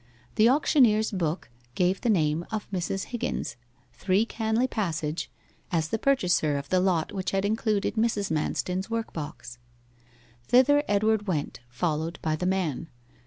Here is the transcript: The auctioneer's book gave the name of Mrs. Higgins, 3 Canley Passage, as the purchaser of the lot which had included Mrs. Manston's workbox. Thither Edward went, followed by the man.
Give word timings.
The 0.33 0.49
auctioneer's 0.49 1.11
book 1.11 1.51
gave 1.75 2.01
the 2.01 2.09
name 2.09 2.43
of 2.51 2.67
Mrs. 2.71 3.03
Higgins, 3.13 3.55
3 3.93 4.25
Canley 4.25 4.67
Passage, 4.67 5.29
as 5.71 5.89
the 5.89 5.99
purchaser 5.99 6.57
of 6.57 6.69
the 6.69 6.79
lot 6.79 7.11
which 7.11 7.29
had 7.29 7.45
included 7.45 7.93
Mrs. 7.93 8.31
Manston's 8.31 8.87
workbox. 8.89 9.59
Thither 10.47 10.83
Edward 10.87 11.27
went, 11.27 11.59
followed 11.69 12.17
by 12.23 12.35
the 12.35 12.47
man. 12.47 12.87